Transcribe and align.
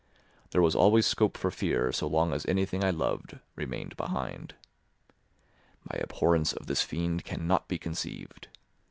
There 0.49 0.63
was 0.63 0.73
always 0.73 1.05
scope 1.05 1.37
for 1.37 1.51
fear 1.51 1.91
so 1.91 2.07
long 2.07 2.33
as 2.33 2.43
anything 2.47 2.83
I 2.83 2.89
loved 2.89 3.37
remained 3.55 3.95
behind. 3.97 4.55
My 5.87 5.99
abhorrence 5.99 6.53
of 6.53 6.65
this 6.65 6.81
fiend 6.81 7.23
cannot 7.23 7.67
be 7.67 7.77
conceived. 7.77 8.47